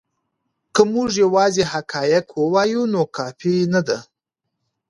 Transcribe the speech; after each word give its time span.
که 0.73 0.81
موږ 0.93 1.09
یوازې 1.23 1.63
حقایق 1.73 2.25
ووایو 2.33 2.81
نو 2.93 3.01
کافی 3.17 3.55
نه 3.73 3.81
دی. 3.87 3.99